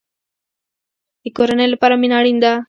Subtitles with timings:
[1.23, 2.51] د کورنۍ لپاره مینه اړین ده